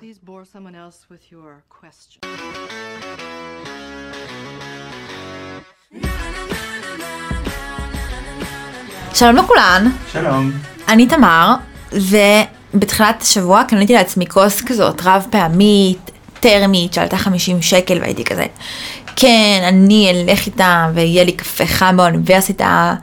[0.00, 2.20] Please bore someone else with your question.
[9.14, 10.50] שלום לכולן, שלום.
[10.88, 11.54] אני תמר,
[11.92, 16.10] ובתחילת השבוע קניתי לעצמי כוס כזאת רב פעמית,
[16.40, 18.46] טרמית, שעלתה 50 שקל, והייתי כזה,
[19.16, 22.94] כן, אני אלך איתה ויהיה לי קפה חם באוניברסיטה,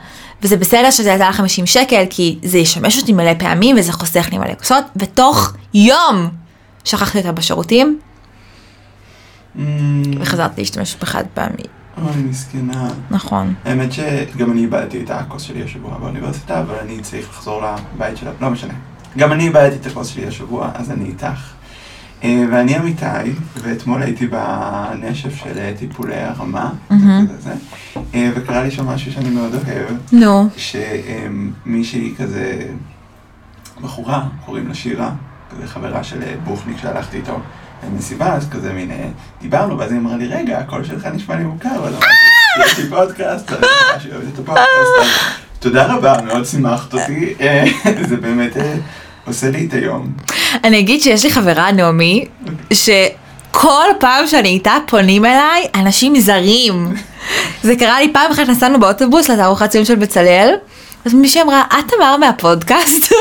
[0.41, 4.37] וזה בסדר שזה עלתה 50 שקל, כי זה ישמש אותי מלא פעמים וזה חוסך לי
[4.37, 6.29] מלא כוסות, ותוך יום
[6.87, 7.99] שכחתי אותה בשירותים,
[9.55, 9.59] Mm,
[10.19, 11.63] וחזרתי להשתמש בחד פעמי.
[11.97, 12.87] אוי, מסכנה.
[13.11, 13.53] נכון.
[13.65, 17.61] האמת שגם אני איבדתי את הכוס שלי השבוע באוניברסיטה, אבל אני צריך לחזור
[17.95, 18.73] לבית שלה, לא משנה.
[19.17, 21.53] גם אני איבדתי את הכוס שלי השבוע, אז אני איתך.
[22.23, 23.05] אה, ואני אמיתי,
[23.55, 29.97] ואתמול הייתי בנשף של אה, טיפולי הרמה, אה, וקרה לי שם משהו שאני מאוד אוהב,
[30.11, 32.67] נו, שמישהי כזה,
[33.81, 35.11] בחורה, קוראים לה שירה,
[35.51, 37.39] כזה חברה של אה, בוכניק שהלכתי איתו
[37.83, 39.07] למסיבה, אז כזה מין, אה,
[39.41, 42.07] דיברנו, ואז היא אמרה לי, רגע, הקול שלך נשמע לי מוכר, ואז אמרתי,
[42.65, 45.11] יש לי פודקאסט, אני ממש אוהבת את הפודקאסט,
[45.59, 47.65] תודה רבה, מאוד שימחת אותי, אה,
[48.09, 48.75] זה באמת אה,
[49.27, 50.13] עושה לי את היום.
[50.63, 52.25] אני אגיד שיש לי חברה, נעמי,
[52.73, 56.93] שכל פעם שאני איתה פונים אליי אנשים זרים.
[57.63, 60.55] זה קרה לי פעם אחת נסענו באוטובוס לתערוכת ציון של בצלאל,
[61.05, 63.13] אז מישהי אמרה, את תמר מהפודקאסט?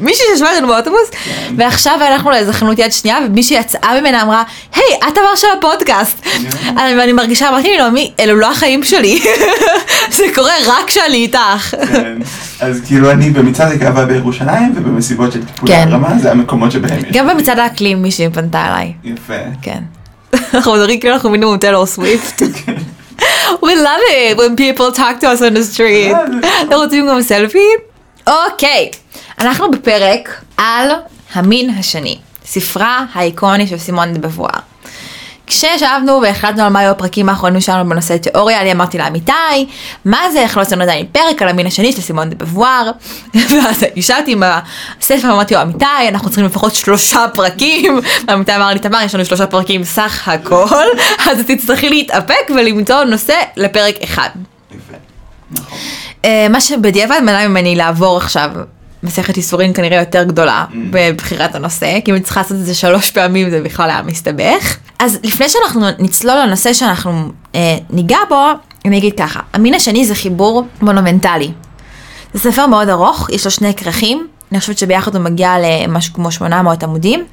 [0.00, 1.10] מישהי שישבה איתנו באוטובוס,
[1.56, 4.42] ועכשיו הלכנו לאיזה חנות יד שנייה, ומישהי יצאה ממנה אמרה,
[4.74, 6.26] היי, את תמר של הפודקאסט.
[6.78, 9.20] אני- ואני מרגישה, אמרתי לי, נעמי, אלו לא החיים שלי.
[10.16, 11.74] זה קורה רק כשאני איתך.
[11.92, 12.18] כן,
[12.60, 15.88] אז כאילו אני במצעד הגאווה בירושלים ובמסיבות של טיפולי כן.
[15.92, 17.16] הרמה, זה המקומות שבהם יש.
[17.16, 18.92] גם במצעד האקלים מישהי פנתה אליי.
[19.04, 19.34] יפה.
[19.62, 19.78] כן.
[20.54, 22.42] אנחנו מדברים כאילו אנחנו מינימום טיילור סוויפט.
[23.64, 26.16] We love it when people talk to us on the street.
[26.62, 27.58] אתם רוצים גם סלפי?
[28.26, 28.90] אוקיי,
[29.40, 30.90] אנחנו בפרק על
[31.32, 34.58] המין השני, ספרה האיקוני של סימון דה בבואר.
[35.46, 39.32] כשישבנו והחלטנו על מה היו הפרקים האחרונים שלנו בנושא תיאוריה, אני אמרתי לאמיתי,
[40.04, 42.90] מה זה, איך לא עשינו עדיין פרק על המין השני של סימון דה בבואר,
[43.34, 44.42] ואז ישבתי עם
[45.00, 49.24] הספר ואמרתי לו, אמיתי, אנחנו צריכים לפחות שלושה פרקים, ואמיתי אמר לי, תמר, יש לנו
[49.24, 50.86] שלושה פרקים סך הכל,
[51.30, 54.30] אז תצטרכי להתאפק ולמצוא נושא לפרק אחד.
[55.50, 55.78] נכון.
[56.24, 58.50] אה, מה שבדיעבד מנע ממני לעבור עכשיו
[59.02, 63.10] מסכת ייסורים כנראה יותר גדולה בבחירת הנושא, כי אם אני צריכה לעשות את זה שלוש
[63.10, 64.76] פעמים זה בכלל היה מסתבך.
[64.98, 68.46] אז לפני שאנחנו נצלול לנושא שאנחנו אה, ניגע בו,
[68.84, 71.50] אני אגיד ככה, המין השני זה חיבור מונומנטלי.
[72.34, 76.32] זה ספר מאוד ארוך, יש לו שני כרכים, אני חושבת שביחד הוא מגיע למשהו כמו
[76.32, 77.24] 800 עמודים.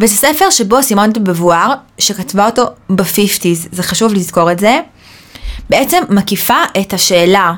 [0.00, 0.76] וזה ספר שבו
[1.12, 4.80] דה בבואר, שכתבה אותו ב-50's, זה חשוב לזכור את זה,
[5.70, 7.52] בעצם מקיפה את השאלה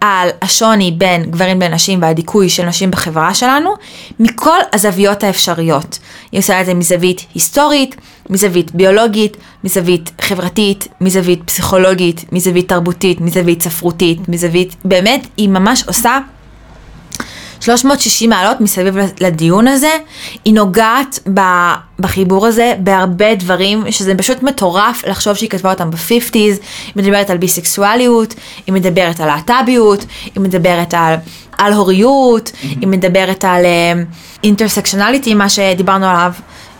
[0.00, 3.74] על השוני בין גברים לנשים והדיכוי של נשים בחברה שלנו,
[4.20, 5.98] מכל הזוויות האפשריות.
[6.32, 7.96] היא עושה את זה מזווית היסטורית,
[8.30, 16.18] מזווית ביולוגית, מזווית חברתית, מזווית פסיכולוגית, מזווית תרבותית, מזווית ספרותית, מזווית, באמת, היא ממש עושה
[17.68, 19.90] 360 מעלות מסביב לדיון הזה,
[20.44, 26.34] היא נוגעת ב- בחיבור הזה בהרבה דברים, שזה פשוט מטורף לחשוב שהיא כתבה אותם ב-50's,
[26.34, 26.56] היא
[26.96, 28.34] מדברת על ביסקסואליות,
[28.66, 31.14] היא מדברת על להט"ביות, היא מדברת על,
[31.58, 33.64] על הוריות, היא מדברת על
[34.44, 36.32] אינטרסקשונליטי, מה שדיברנו עליו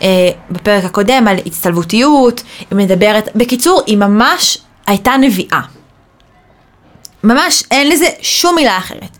[0.02, 5.60] אה, בפרק הקודם, על הצטלבותיות, היא מדברת, בקיצור, היא ממש הייתה נביאה.
[7.24, 9.18] ממש אין לזה שום מילה אחרת.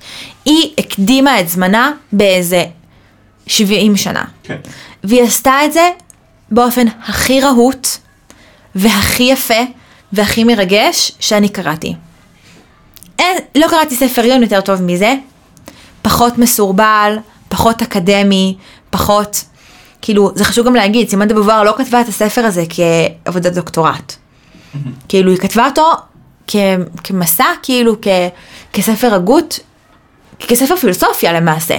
[0.48, 2.64] היא הקדימה את זמנה באיזה
[3.46, 4.24] 70 שנה.
[4.42, 4.56] כן.
[5.04, 5.90] והיא עשתה את זה
[6.50, 7.88] באופן הכי רהוט
[8.74, 9.60] והכי יפה
[10.12, 11.94] והכי מרגש שאני קראתי.
[13.18, 15.14] אין, לא קראתי ספר יום יותר טוב מזה,
[16.02, 18.56] פחות מסורבל, פחות אקדמי,
[18.90, 19.44] פחות,
[20.02, 22.64] כאילו, זה חשוב גם להגיד, סימן דה בובואר לא כתבה את הספר הזה
[23.24, 24.16] כעבודת דוקטורט.
[25.08, 25.90] כאילו, היא כתבה אותו
[26.46, 26.56] כ,
[27.04, 28.08] כמסע, כאילו, כ,
[28.72, 29.60] כספר הגות,
[30.38, 31.76] כספר פילוסופיה למעשה.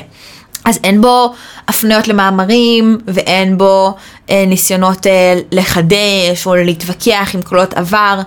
[0.65, 1.33] אז אין בו
[1.67, 3.95] הפניות למאמרים, ואין בו
[4.29, 8.19] אה, ניסיונות אה, לחדש או להתווכח עם קולות עבר.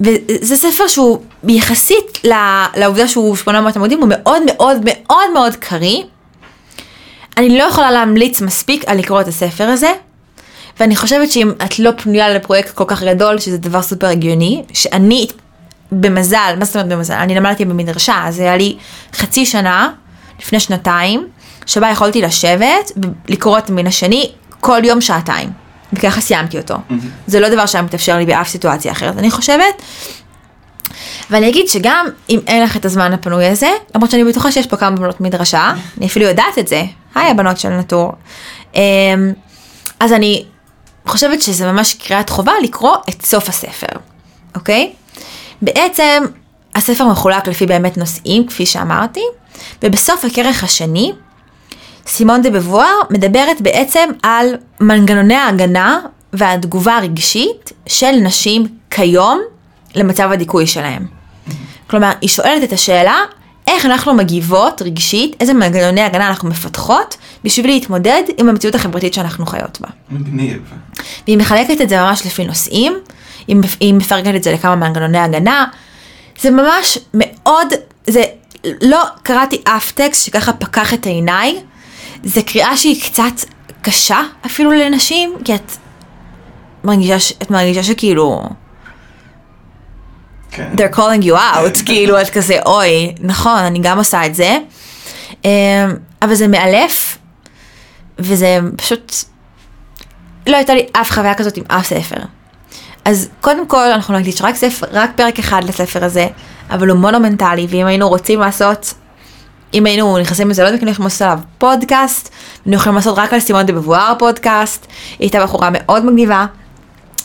[0.00, 2.20] וזה ספר שהוא יחסית
[2.76, 6.02] לעובדה שהוא 800 עמודים, הוא מאוד מאוד מאוד מאוד קריא.
[7.36, 9.92] אני לא יכולה להמליץ מספיק על לקרוא את הספר הזה,
[10.80, 15.26] ואני חושבת שאם את לא פנויה לפרויקט כל כך גדול, שזה דבר סופר הגיוני, שאני
[16.00, 17.14] במזל, מה זאת אומרת במזל?
[17.14, 18.76] אני למדתי במדרשה, אז היה לי
[19.14, 19.90] חצי שנה,
[20.40, 21.28] לפני שנתיים,
[21.66, 22.92] שבה יכולתי לשבת,
[23.28, 24.30] לקרוא את המין השני
[24.60, 25.50] כל יום שעתיים.
[25.92, 26.74] וככה סיימתי אותו.
[27.26, 29.82] זה לא דבר שהיה מתאפשר לי באף סיטואציה אחרת, אני חושבת.
[31.30, 34.76] ואני אגיד שגם אם אין לך את הזמן הפנוי הזה, למרות שאני בטוחה שיש פה
[34.76, 38.12] כמה בנות מדרשה, אני אפילו יודעת את זה, היי הבנות של נטור.
[38.74, 38.80] אמ,
[40.00, 40.44] אז אני
[41.06, 43.86] חושבת שזה ממש קריאת חובה לקרוא את סוף הספר,
[44.54, 44.92] אוקיי?
[45.62, 46.24] בעצם
[46.74, 49.22] הספר מחולק לפי באמת נושאים, כפי שאמרתי,
[49.82, 51.12] ובסוף הכרך השני,
[52.06, 54.46] סימון דה בבואר מדברת בעצם על
[54.80, 56.00] מנגנוני ההגנה
[56.32, 59.40] והתגובה הרגשית של נשים כיום
[59.94, 61.06] למצב הדיכוי שלהם.
[61.90, 63.16] כלומר, היא שואלת את השאלה,
[63.66, 69.46] איך אנחנו מגיבות רגשית, איזה מנגנוני הגנה אנחנו מפתחות, בשביל להתמודד עם המציאות החברתית שאנחנו
[69.46, 69.88] חיות בה.
[70.10, 70.62] מגניב.
[71.26, 72.92] והיא מחלקת את זה ממש לפי נושאים,
[73.46, 75.64] היא מפ- היא מפרקת את זה לכמה מנגנוני הגנה.
[76.40, 77.68] זה ממש מאוד,
[78.06, 78.22] זה,
[78.82, 81.56] לא קראתי אף טקסט שככה פקח את עיניי.
[82.24, 83.44] זה קריאה שהיא קצת
[83.82, 85.72] קשה אפילו לנשים, כי את
[86.84, 88.42] מרגישה, ש- את מרגישה שכאילו,
[90.50, 90.70] כן.
[90.76, 94.58] they're calling you out, כאילו את כזה, אוי, נכון, אני גם עושה את זה.
[95.44, 95.50] אמ,
[96.22, 97.18] אבל זה מאלף,
[98.18, 99.14] וזה פשוט,
[100.46, 102.16] לא הייתה לי אף חוויה כזאת עם אף ספר.
[103.04, 106.26] אז קודם כל אנחנו נקדיש רק ספר, רק פרק אחד לספר הזה,
[106.70, 108.94] אבל הוא מונומנטלי, ואם היינו רוצים לעשות,
[109.74, 112.30] אם היינו נכנסים לזה, לא יודעת אם יכולים לעשות עליו פודקאסט,
[112.64, 116.46] היינו יכולים לעשות רק על סימון דה בבואר פודקאסט, היא הייתה בחורה מאוד מגניבה,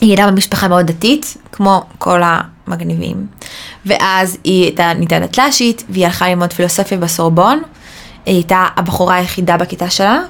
[0.00, 3.26] היא הייתה במשפחה מאוד דתית, כמו כל המגניבים.
[3.86, 7.62] ואז היא הייתה ניתנת דתל"שית, והיא הלכה ללמוד פילוסופיה בסורבון.
[8.26, 10.20] היא הייתה הבחורה היחידה בכיתה שלה,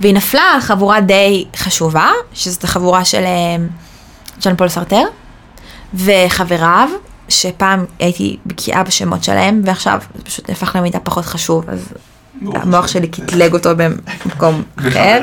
[0.00, 3.56] והיא נפלה על חבורה די חשובה, שזאת החבורה של אה,
[4.40, 5.02] ז'אן פול סרטר,
[5.94, 6.88] וחבריו,
[7.28, 11.88] שפעם הייתי בקיאה בשמות שלהם, ועכשיו זה פשוט נהפך למידע פחות חשוב, אז
[12.54, 12.88] המוח.
[12.88, 14.90] שלי קטלג אותו במקום אחר.
[14.92, 15.22] כן.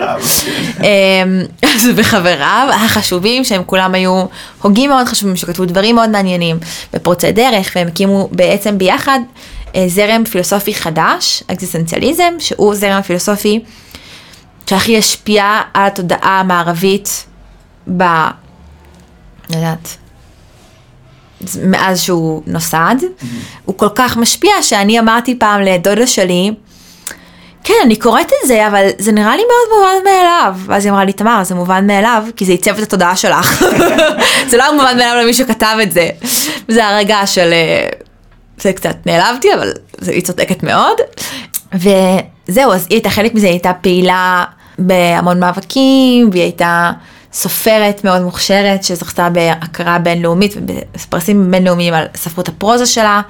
[0.84, 4.26] אמ, אז וחבריו החשובים שהם כולם היו
[4.62, 6.58] הוגים מאוד חשובים שכתבו דברים מאוד מעניינים
[6.94, 9.20] ופורצי דרך והם הקימו בעצם ביחד
[9.76, 13.60] אה, זרם פילוסופי חדש, אקזיסטנציאליזם, שהוא זרם הפילוסופי
[14.70, 17.26] שהכי השפיע על התודעה המערבית
[17.98, 18.04] ב...
[19.56, 19.98] יודעת,
[21.64, 22.96] מאז שהוא נוסד.
[23.66, 26.52] הוא כל כך משפיע שאני אמרתי פעם לדודה שלי,
[27.68, 30.56] כן, אני קוראת את זה, אבל זה נראה לי מאוד מובן מאליו.
[30.66, 33.64] ואז היא אמרה לי, תמר, זה מובן מאליו, כי זה עיצב את התודעה שלך.
[34.50, 36.10] זה לא מובן מאליו למי שכתב את זה.
[36.68, 37.54] זה הרגע של...
[37.54, 37.90] אה,
[38.58, 40.98] זה קצת נעלבתי, אבל זה, היא צודקת מאוד.
[41.74, 44.46] וזהו, אז היא הייתה חלק מזה, היא הייתה פעילה
[44.80, 46.92] בהמון מאבקים, והיא הייתה
[47.38, 53.22] סופרת מאוד מוכשרת, שזכתה בהכרה בינלאומית ובפרסים בינלאומיים על ספרות הפרוזה שלה.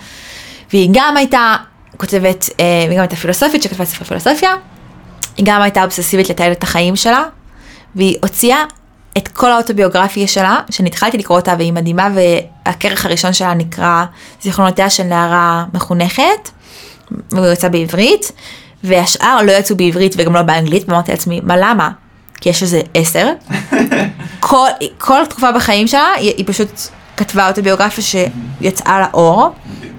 [0.74, 1.56] והיא גם הייתה
[1.98, 4.51] כותבת, אה, היא גם הייתה פילוסופית שכתבה ספר פילוסופיה.
[5.38, 7.24] היא גם הייתה אובססיבית לתעד את החיים שלה,
[7.95, 8.63] והיא הוציאה
[9.18, 12.09] את כל האוטוביוגרפיה שלה, שאני התחלתי לקרוא אותה והיא מדהימה,
[12.65, 14.06] והכרך הראשון שלה נקרא
[14.42, 16.50] זיכרונותיה של נערה מחונכת,
[17.31, 18.31] והוא יצא בעברית,
[18.83, 21.89] והשאר לא יצאו בעברית וגם לא באנגלית, ואמרתי לעצמי, מה למה?
[22.42, 23.28] כי יש איזה עשר.
[24.39, 24.68] כל,
[24.98, 26.81] כל תקופה בחיים שלה, היא, היא פשוט
[27.18, 29.51] כתבה אוטוביוגרפיה שיצאה לאור.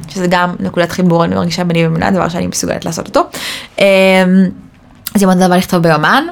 [0.08, 3.20] שזה גם נקודת חיבור, אני מרגישה ביני ובינה, דבר שאני מסוגלת לעשות אותו.
[3.78, 3.84] אמ,
[5.14, 6.24] אז היא מאוד לכתוב ביומן,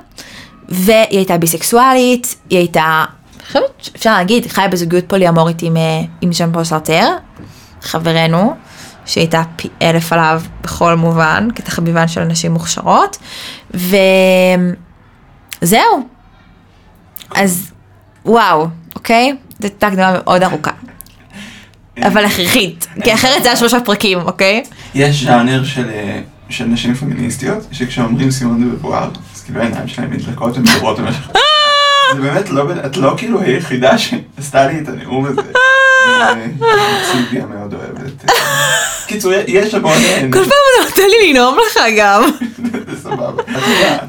[0.68, 3.04] והיא הייתה ביסקסואלית, היא הייתה,
[3.46, 5.82] חושבת שאפשר להגיד, היא חיה בזוגיות פוליאמורית עם, אה,
[6.20, 7.08] עם ז'אן פול סרטר,
[7.82, 8.54] חברנו,
[9.06, 13.16] שהייתה פי אלף עליו בכל מובן, כתחביבן של נשים מוכשרות,
[15.66, 16.08] וזהו.
[17.34, 17.72] אז
[18.24, 19.36] וואו, אוקיי?
[19.58, 20.70] זו הייתה הקדמה מאוד ארוכה.
[22.02, 24.62] אבל הכרחית, כי אחרת זה היה שלושה פרקים, אוקיי?
[24.94, 30.12] יש ז'אנר של, אה, של נשים פמיניסטיות, שכשאומרים סימון דה בבואר, אז כאילו העיניים שלהם
[30.12, 31.28] נדלקות, הן מדברות במשך...
[32.14, 35.40] זה באמת לא, את לא כאילו היחידה שעשתה לי את הנאום הזה.
[36.06, 36.34] אה,
[37.12, 38.30] סילביה מאוד אוהבת.
[39.06, 39.92] קיצור, יש המון...
[40.32, 42.22] כל פעם אתה נותן לי לנאום לך גם.
[42.90, 43.42] זה סבבה.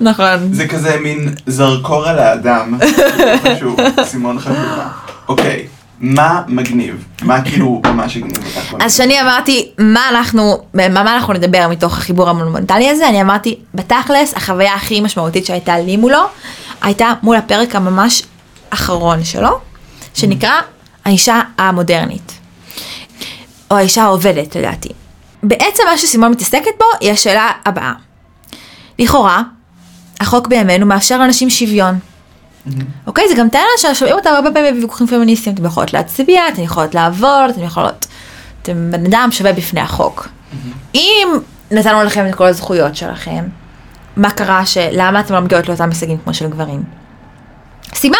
[0.01, 0.53] נכון.
[0.53, 2.79] זה כזה מין זרקור על האדם,
[3.55, 4.87] חשוב, סימון חשובה.
[5.27, 5.67] אוקיי,
[5.99, 7.05] מה מגניב?
[7.21, 8.75] מה כאילו ממש הגניב אותך?
[8.79, 13.55] אז כשאני אמרתי מה אנחנו, מה מה אנחנו נדבר מתוך החיבור המונומנטלי הזה, אני אמרתי
[13.73, 16.21] בתכלס החוויה הכי משמעותית שהייתה לי מולו,
[16.81, 18.23] הייתה מול הפרק הממש
[18.69, 19.59] אחרון שלו,
[20.13, 20.61] שנקרא
[21.05, 22.33] האישה המודרנית.
[23.71, 24.89] או האישה העובדת לדעתי.
[25.43, 27.93] בעצם מה שסימון מתעסקת בו היא השאלה הבאה.
[28.99, 29.41] לכאורה,
[30.19, 31.99] החוק בימינו מאפשר לאנשים שוויון.
[33.07, 33.29] אוקיי?
[33.29, 35.55] זה גם טענה ששומעים אותה הרבה פעמים בוויכוחים פמיניסטיים.
[35.55, 38.05] אתם יכולות להצביע, אתן יכולות לעבוד, אתן יכולות...
[38.61, 40.27] אתם בן אדם שווה בפני החוק.
[40.95, 41.27] אם
[41.71, 43.43] נתנו לכם את כל הזכויות שלכם,
[44.17, 44.63] מה קרה.
[44.91, 46.83] למה אתם לא מגיעות לאותם הישגים כמו של גברים?
[47.95, 48.17] סימן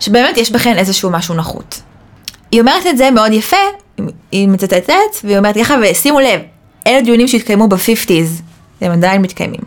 [0.00, 1.80] שבאמת יש בכן איזשהו משהו נחות.
[2.52, 3.56] היא אומרת את זה מאוד יפה,
[4.32, 6.40] היא מצטטת, והיא אומרת ככה, ושימו לב,
[6.86, 8.42] אלה דיונים שהתקיימו ב-50's,
[8.80, 9.60] הם עדיין מתקיימים.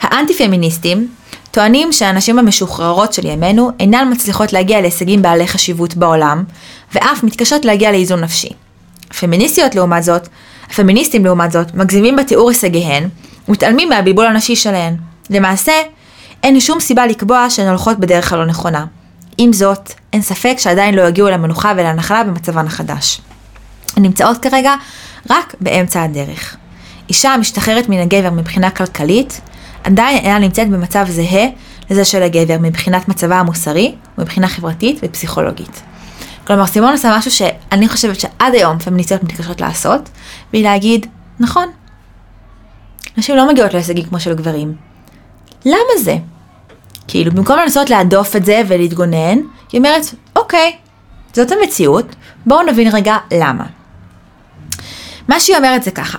[0.00, 1.08] האנטי פמיניסטים
[1.50, 6.44] טוענים שהנשים המשוחררות של ימינו אינן מצליחות להגיע להישגים בעלי חשיבות בעולם,
[6.94, 8.48] ואף מתקשות להגיע לאיזון נפשי.
[9.10, 10.28] הפמיניסטיות לעומת זאת,
[10.70, 13.08] הפמיניסטים לעומת זאת, מגזימים בתיאור הישגיהן,
[13.48, 14.96] ומתעלמים מהבלבול הנשי שלהן.
[15.30, 15.72] למעשה,
[16.42, 18.84] אין שום סיבה לקבוע שהן הולכות בדרך הלא נכונה.
[19.38, 23.20] עם זאת, אין ספק שעדיין לא יגיעו למנוחה ולנחלה במצבן החדש.
[23.96, 24.74] הן נמצאות כרגע
[25.30, 26.56] רק באמצע הדרך.
[27.08, 29.40] אישה המשתחררת מן הגבר מבחינה כלכלית,
[29.84, 31.46] עדיין אינה נמצאת במצב זהה
[31.90, 35.82] לזה של הגבר מבחינת מצבה המוסרי ומבחינה חברתית ופסיכולוגית.
[36.46, 40.08] כלומר, סימון עושה משהו שאני חושבת שעד היום פמיניסטיות מתקשות לעשות,
[40.52, 41.06] והיא להגיד,
[41.40, 41.68] נכון,
[43.16, 44.74] נשים לא מגיעות להישגים כמו של גברים.
[45.64, 46.16] למה זה?
[47.08, 49.38] כאילו, במקום לנסות להדוף את זה ולהתגונן,
[49.72, 50.02] היא אומרת,
[50.36, 50.76] אוקיי,
[51.32, 52.14] זאת המציאות,
[52.46, 53.64] בואו נבין רגע למה.
[55.28, 56.18] מה שהיא אומרת זה ככה,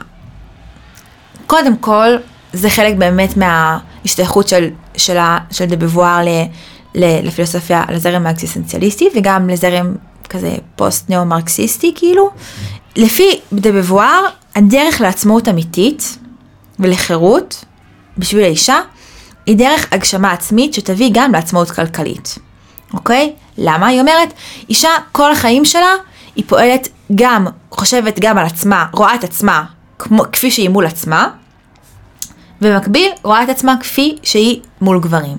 [1.48, 2.18] קודם כל,
[2.54, 5.18] זה חלק באמת מההשתייכות של, של,
[5.52, 6.26] של דה בבואר
[6.96, 9.96] לפילוסופיה, לזרם האקסיסטנציאליסטי וגם לזרם
[10.30, 12.30] כזה פוסט נאו-מרקסיסטי כאילו.
[12.96, 16.18] לפי דה בבואר, הדרך לעצמאות אמיתית
[16.80, 17.66] ולחירות
[18.18, 18.80] בשביל האישה
[19.46, 22.38] היא דרך הגשמה עצמית שתביא גם לעצמאות כלכלית,
[22.94, 23.34] אוקיי?
[23.58, 23.88] למה?
[23.88, 24.34] היא אומרת,
[24.70, 25.96] אישה כל החיים שלה
[26.36, 29.64] היא פועלת גם, חושבת גם על עצמה, רואה את עצמה
[30.00, 31.30] כמו, כפי שהיא מול עצמה,
[32.62, 35.38] ובמקביל רואה את עצמה כפי שהיא מול גברים,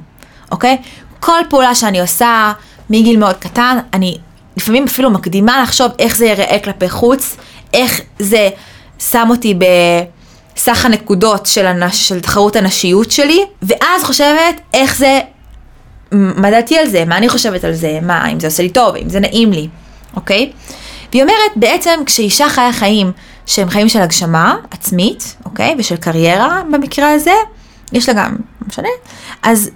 [0.51, 0.77] אוקיי?
[1.21, 2.53] כל פעולה שאני עושה
[2.91, 4.19] מגיל מאוד קטן, אני
[4.57, 7.37] לפעמים אפילו מקדימה לחשוב איך זה ייראה כלפי חוץ,
[7.75, 8.49] איך זה
[8.99, 9.59] שם אותי
[10.55, 15.21] בסך הנקודות של, הנש, של תחרות הנשיות שלי, ואז חושבת איך זה,
[16.13, 18.97] מה דעתי על זה, מה אני חושבת על זה, מה, אם זה עושה לי טוב,
[18.97, 19.69] אם זה נעים לי,
[20.17, 20.53] אוקיי?
[21.13, 23.13] והיא אומרת, בעצם כשאישה חיה חיים
[23.47, 25.75] שהם חיים של הגשמה עצמית, אוקיי?
[25.79, 27.35] ושל קריירה במקרה הזה,
[27.93, 28.89] יש לה גם, לא משנה,
[29.43, 29.71] אז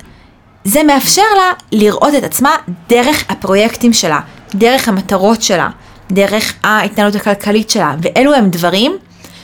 [0.65, 2.51] זה מאפשר לה לראות את עצמה
[2.89, 4.21] דרך הפרויקטים שלה,
[4.55, 5.69] דרך המטרות שלה,
[6.13, 8.97] דרך ההתנהלות הכלכלית שלה, ואלו הם דברים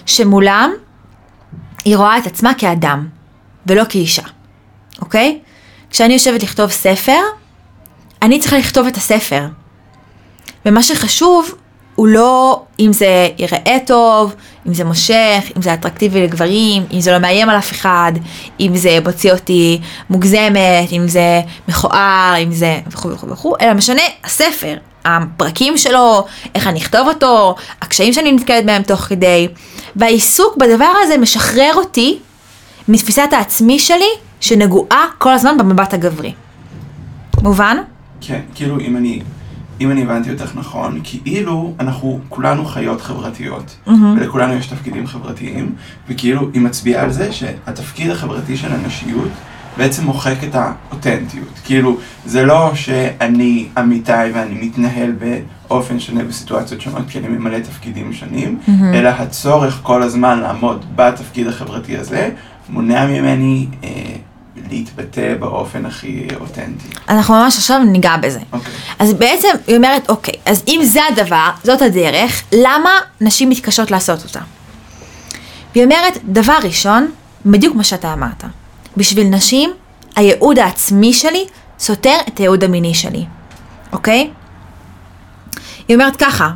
[0.07, 0.73] שמולם
[1.85, 3.09] היא רואה את עצמה כאדם,
[3.67, 4.23] ולא כאישה,
[5.01, 5.41] אוקיי?
[5.91, 7.19] כשאני יושבת לכתוב ספר,
[8.23, 9.47] אני צריכה לכתוב את הספר.
[10.67, 11.55] ומה שחשוב
[11.95, 14.35] הוא לא אם זה ייראה טוב,
[14.69, 18.13] אם זה מושך, אם זה אטרקטיבי לגברים, אם זה לא מאיים על אף אחד,
[18.61, 19.81] אם זה מוציא אותי
[20.11, 26.67] מוגזמת, אם זה מכוער, אם זה וכו' וכו' וכו', אלא משנה הספר, הפרקים שלו, איך
[26.67, 29.49] אני אכתוב אותו, הקשיים שאני נתקלת בהם תוך כדי,
[29.97, 32.19] והעיסוק בדבר הזה משחרר אותי
[32.89, 36.33] מתפיסת העצמי שלי, שנגועה כל הזמן במבט הגברי.
[37.43, 37.77] מובן?
[38.21, 39.21] כן, כאילו אם אני
[39.83, 43.91] אם אני הבנתי אותך נכון, כאילו אנחנו כולנו חיות חברתיות, mm-hmm.
[44.17, 45.75] ולכולנו יש תפקידים חברתיים,
[46.09, 49.31] וכאילו היא מצביעה על זה שהתפקיד החברתי של הנשיות
[49.77, 51.61] בעצם מוחק את האותנטיות.
[51.65, 55.13] כאילו, זה לא שאני אמיתי ואני מתנהל
[55.69, 58.95] באופן שונה בסיטואציות שונות, כי אני ממלא תפקידים שונים, mm-hmm.
[58.95, 62.31] אלא הצורך כל הזמן לעמוד בתפקיד החברתי הזה,
[62.69, 63.67] מונע ממני...
[63.85, 63.89] אה,
[64.71, 66.89] להתבטא באופן הכי אותנטי.
[67.09, 68.39] אנחנו ממש עכשיו ניגע בזה.
[68.39, 68.43] Okay.
[68.53, 68.73] אוקיי.
[68.99, 72.91] אז בעצם היא אומרת, אוקיי, אז אם זה הדבר, זאת הדרך, למה
[73.21, 74.41] נשים מתקשות לעשות אותה?
[75.75, 77.11] והיא אומרת, דבר ראשון,
[77.47, 78.45] בדיוק מה שאתה אמרת,
[78.97, 79.71] בשביל נשים,
[80.17, 81.47] הייעוד העצמי שלי
[81.79, 83.25] סותר את הייעוד המיני שלי,
[83.93, 84.31] אוקיי?
[85.89, 86.51] היא אומרת ככה,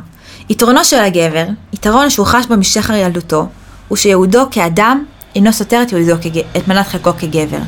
[0.49, 3.47] יתרונו של הגבר, יתרון שהוא חש במשחר ילדותו,
[3.87, 6.37] הוא שייעודו כאדם אינו סותר את, כג...
[6.57, 7.59] את מנת חלקו כגבר.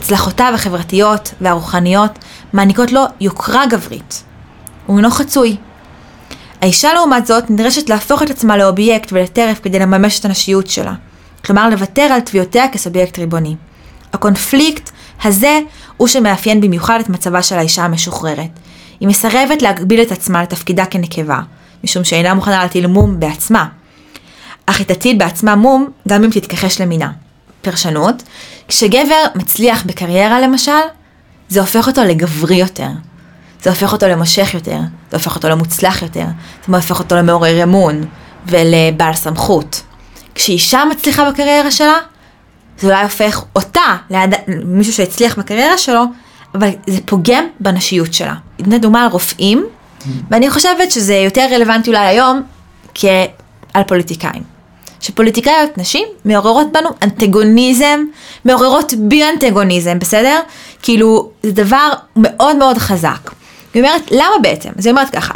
[0.00, 2.18] הצלחותיו החברתיות והרוחניות
[2.52, 4.22] מעניקות לו יוקרה גברית.
[4.86, 5.56] הוא אינו חצוי.
[6.60, 10.94] האישה לעומת זאת נדרשת להפוך את עצמה לאובייקט ולטרף כדי לממש את הנשיות שלה.
[11.44, 13.56] כלומר לוותר על תביעותיה כסובייקט ריבוני.
[14.12, 14.90] הקונפליקט
[15.24, 15.60] הזה
[15.96, 18.50] הוא שמאפיין במיוחד את מצבה של האישה המשוחררת.
[19.00, 21.40] היא מסרבת להגביל את עצמה לתפקידה כנקבה,
[21.84, 23.66] משום שאינה מוכנה להטיל מום בעצמה.
[24.66, 27.10] אך היא תטיל בעצמה מום גם אם תתכחש למינה.
[27.62, 28.22] פרשנות,
[28.70, 30.72] כשגבר מצליח בקריירה למשל,
[31.48, 32.88] זה הופך אותו לגברי יותר.
[33.62, 34.78] זה הופך אותו למושך יותר,
[35.10, 36.24] זה הופך אותו למוצלח יותר,
[36.68, 38.04] זה הופך אותו למעורר אמון
[38.46, 39.82] ולבעל סמכות.
[40.34, 41.94] כשאישה מצליחה בקריירה שלה,
[42.78, 43.96] זה אולי הופך אותה
[44.48, 46.04] למישהו שהצליח בקריירה שלו,
[46.54, 48.34] אבל זה פוגם בנשיות שלה.
[48.58, 49.66] ניתן דוגמה על רופאים,
[50.30, 52.42] ואני חושבת שזה יותר רלוונטי אולי היום
[52.94, 54.59] כעל פוליטיקאים.
[55.00, 58.04] שפוליטיקאיות נשים מעוררות בנו אנטגוניזם,
[58.44, 60.40] מעוררות בי אנטגוניזם, בסדר?
[60.82, 63.30] כאילו, זה דבר מאוד מאוד חזק.
[63.74, 64.70] היא אומרת, למה בעצם?
[64.78, 65.34] אז היא אומרת ככה.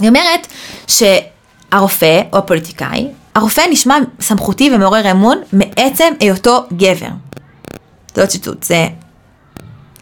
[0.00, 0.46] היא אומרת
[0.86, 7.08] שהרופא או הפוליטיקאי, הרופא נשמע סמכותי ומעורר אמון מעצם היותו גבר.
[8.14, 8.86] זה לא ציטוט, זה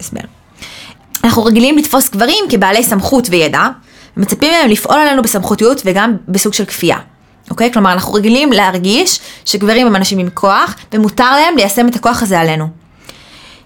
[0.00, 0.21] הסבר.
[1.25, 3.69] אנחנו רגילים לתפוס גברים כבעלי סמכות וידע,
[4.17, 6.99] ומצפים מהם לפעול עלינו בסמכותיות וגם בסוג של כפייה.
[7.50, 7.72] אוקיי?
[7.72, 12.40] כלומר, אנחנו רגילים להרגיש שגברים הם אנשים עם כוח, ומותר להם ליישם את הכוח הזה
[12.40, 12.68] עלינו.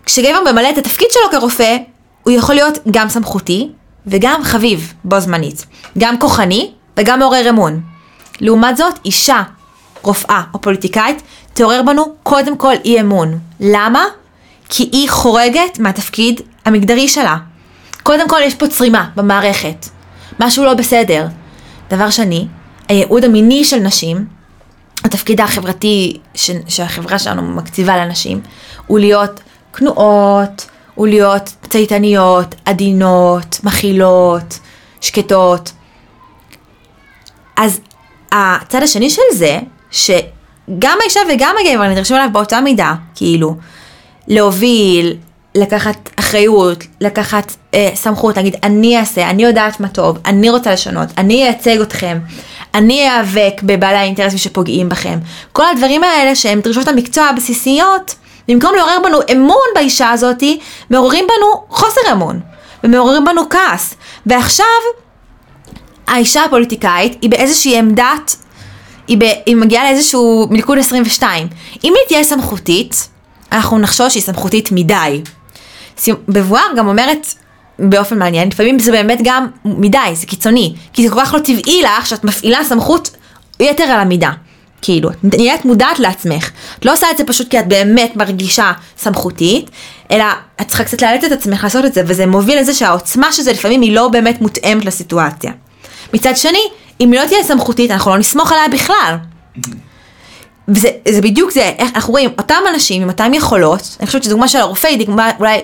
[0.06, 1.76] כשגבר ממלא את התפקיד שלו כרופא,
[2.22, 3.68] הוא יכול להיות גם סמכותי
[4.06, 5.66] וגם חביב בו זמנית.
[5.98, 7.80] גם כוחני וגם מעורר אמון.
[8.40, 9.42] לעומת זאת, אישה,
[10.02, 11.22] רופאה או פוליטיקאית,
[11.54, 13.38] תעורר בנו קודם כל אי אמון.
[13.60, 14.04] למה?
[14.68, 17.36] כי היא חורגת מהתפקיד המגדרי שלה.
[18.02, 19.86] קודם כל יש פה צרימה במערכת.
[20.40, 21.26] משהו לא בסדר.
[21.90, 22.46] דבר שני,
[22.88, 24.26] הייעוד המיני של נשים,
[25.04, 28.40] התפקיד החברתי ש- שהחברה שלנו מקציבה לנשים,
[28.86, 29.40] הוא להיות
[29.72, 34.58] כנועות, הוא להיות צייתניות, עדינות, מכילות,
[35.00, 35.72] שקטות.
[37.56, 37.80] אז
[38.32, 39.58] הצד השני של זה,
[39.90, 43.56] שגם האישה וגם הגבר נדרשים אליו באותה מידה, כאילו,
[44.28, 45.16] להוביל,
[45.54, 51.08] לקחת אחריות, לקחת אה, סמכות, להגיד אני אעשה, אני יודעת מה טוב, אני רוצה לשנות,
[51.18, 52.18] אני אייצג אתכם,
[52.74, 55.18] אני איאבק בבעלי האינטרסים שפוגעים בכם.
[55.52, 58.14] כל הדברים האלה שהם דרישות המקצוע הבסיסיות,
[58.48, 60.60] במקום לעורר בנו אמון באישה הזאתי,
[60.90, 62.40] מעוררים בנו חוסר אמון,
[62.84, 63.94] ומעוררים בנו כעס.
[64.26, 64.66] ועכשיו,
[66.06, 68.36] האישה הפוליטיקאית היא באיזושהי עמדת,
[69.08, 71.48] היא, ב, היא מגיעה לאיזשהו מלכוד 22.
[71.84, 73.08] אם היא תהיה סמכותית,
[73.52, 75.22] אנחנו נחשוש שהיא סמכותית מדי.
[76.28, 77.26] בבואר גם אומרת
[77.78, 81.82] באופן מעניין, לפעמים זה באמת גם מדי, זה קיצוני, כי זה כל כך לא טבעי
[81.82, 83.10] לך שאת מפעילה סמכות
[83.60, 84.30] יתר על המידה.
[84.82, 86.50] כאילו, את נהיית מודעת לעצמך.
[86.78, 89.70] את לא עושה את זה פשוט כי את באמת מרגישה סמכותית,
[90.10, 90.24] אלא
[90.60, 93.52] את צריכה קצת לאלץ את עצמך לעשות את זה, וזה מוביל לזה שהעוצמה של זה
[93.52, 95.52] לפעמים היא לא באמת מותאמת לסיטואציה.
[96.14, 96.62] מצד שני,
[97.00, 99.16] אם לא תהיה סמכותית, אנחנו לא נסמוך עליה בכלל.
[100.68, 104.48] וזה זה בדיוק זה, איך אנחנו רואים, אותם אנשים עם אותם יכולות, אני חושבת שדוגמה
[104.48, 105.60] של הרופא היא דוגמה אולי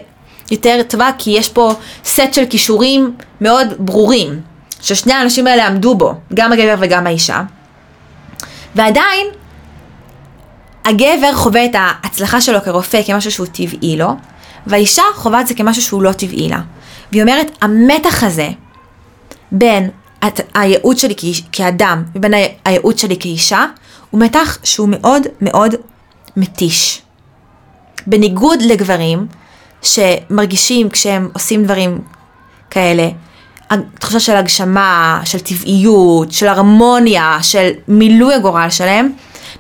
[0.51, 1.73] יותר טובה, כי יש פה
[2.05, 4.41] סט של כישורים מאוד ברורים,
[4.81, 7.42] ששני האנשים האלה עמדו בו, גם הגבר וגם האישה.
[8.75, 9.27] ועדיין,
[10.85, 14.09] הגבר חווה את ההצלחה שלו כרופא כמשהו שהוא טבעי לו,
[14.66, 16.61] והאישה חווה את זה כמשהו שהוא לא טבעי לה.
[17.12, 18.49] והיא אומרת, המתח הזה
[19.53, 19.90] בין
[20.55, 21.14] הייעוד שלי
[21.53, 23.66] כאדם ובין הייעוד שלי כאישה,
[24.11, 25.75] הוא מתח שהוא מאוד מאוד
[26.37, 27.03] מתיש.
[28.07, 29.27] בניגוד לגברים
[29.85, 32.01] שמרגישים כשהם עושים דברים
[32.70, 33.09] כאלה,
[34.01, 39.12] תחושה של הגשמה, של טבעיות, של הרמוניה, של מילוי הגורל שלהם,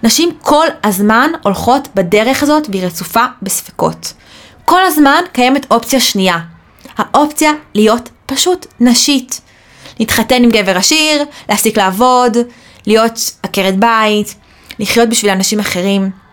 [0.02, 4.12] נשים כל הזמן הולכות בדרך הזאת והיא רצופה בספקות.
[4.64, 6.38] כל הזמן קיימת אופציה שנייה,
[6.96, 9.40] האופציה להיות פשוט נשית.
[10.00, 12.36] להתחתן עם גבר עשיר, להפסיק לעבוד,
[12.86, 14.34] להיות עקרת בית,
[14.78, 16.23] לחיות בשביל אנשים אחרים.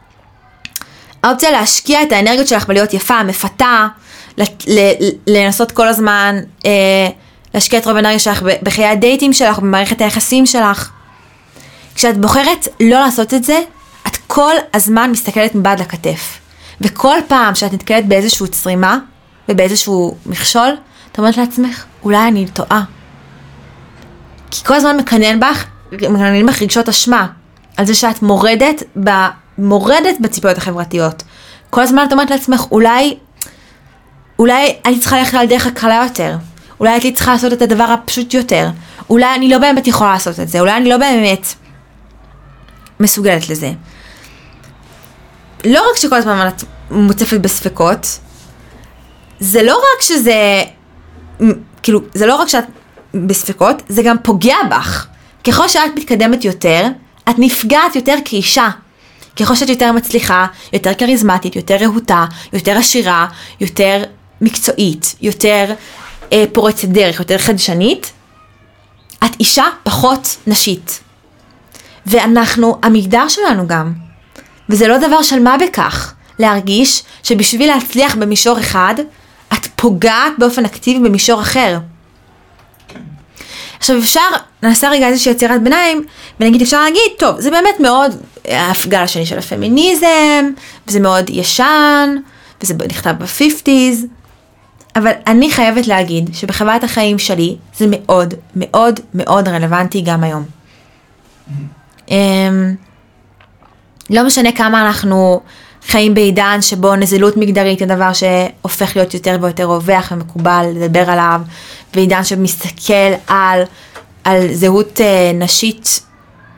[1.23, 3.88] האופציה להשקיע את האנרגיות שלך בלהיות יפה, מפתה,
[5.27, 6.71] לנסות כל הזמן אה,
[7.53, 10.89] להשקיע את רוב האנרגיה שלך בחיי הדייטים שלך, במערכת היחסים שלך.
[11.95, 13.60] כשאת בוחרת לא לעשות את זה,
[14.07, 16.38] את כל הזמן מסתכלת מבעד לכתף.
[16.81, 18.97] וכל פעם שאת נתקלת באיזושהי צרימה
[19.49, 20.75] ובאיזשהו מכשול,
[21.12, 22.84] את אומרת לעצמך, אולי אני טועה.
[24.51, 27.27] כי כל הזמן מקנן בך, מקננים בך רגשות אשמה,
[27.77, 28.84] על זה שאת מורדת,
[29.62, 31.24] מורדת בציפיות החברתיות.
[31.69, 33.17] כל הזמן את אומרת לעצמך, אולי,
[34.39, 36.38] אולי אני צריכה ללכת על דרך הקלה יותר.
[36.80, 38.69] אולי הייתי צריכה לעשות את הדבר הפשוט יותר.
[39.10, 40.60] אולי אני לא באמת יכולה לעשות את זה.
[40.60, 41.47] אולי אני לא באמת
[43.00, 43.71] מסוגלת לזה.
[45.65, 48.19] לא רק שכל הזמן את מוצפת בספקות,
[49.39, 50.63] זה לא רק שזה,
[51.84, 52.63] כאילו, זה לא רק שאת
[53.13, 55.08] בספקות, זה גם פוגע בך.
[55.43, 56.88] ככל שאת מתקדמת יותר,
[57.30, 58.69] את נפגעת יותר כאישה.
[59.36, 63.28] ככל שאת יותר מצליחה, יותר כריזמטית, יותר רהוטה, יותר עשירה,
[63.60, 64.04] יותר
[64.41, 65.74] מקצועית, יותר
[66.34, 68.12] אה, פורצת דרך, יותר חדשנית,
[69.26, 71.00] את אישה פחות נשית.
[72.06, 73.94] ואנחנו, המגדר שלנו גם.
[74.70, 78.96] וזה לא דבר של מה בכך, להרגיש שבשביל להצליח במישור אחד,
[79.54, 81.80] את פוגעת באופן אקטיבי במישור אחר.
[83.80, 84.20] עכשיו אפשר,
[84.63, 86.04] נעשה רגע איזושהי יצירת ביניים,
[86.39, 90.50] ונגיד אפשר להגיד, טוב, זה באמת מאוד הגל השני של הפמיניזם,
[90.88, 92.15] וזה מאוד ישן,
[92.62, 94.06] וזה נכתב ב-50's,
[94.95, 100.43] אבל אני חייבת להגיד שבחוויית החיים שלי זה מאוד מאוד מאוד רלוונטי גם היום.
[102.08, 102.12] Mm-hmm.
[104.10, 105.41] לא משנה כמה אנחנו
[105.88, 111.41] חיים בעידן שבו נזילות מגדרית היא דבר שהופך להיות יותר ויותר רווח ומקובל לדבר עליו,
[111.93, 113.63] ועידן שמסתכל על,
[114.23, 116.05] על זהות אה, נשית,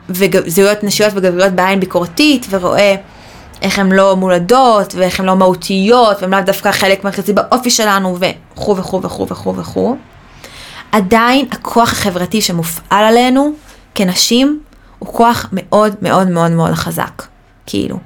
[0.08, 2.94] וזהויות נשיות וגבריות בעין ביקורתית, ורואה
[3.62, 8.18] איך הן לא מולדות, ואיך הן לא מהותיות, והן לאו דווקא חלק מרכזי באופי שלנו,
[8.20, 9.96] וכו' וכו' וכו' וכו' וכו',
[10.92, 13.52] עדיין הכוח החברתי שמופעל עלינו
[13.94, 14.60] כנשים,
[14.98, 17.22] הוא כוח מאוד מאוד מאוד מאוד חזק,
[17.66, 17.98] כאילו.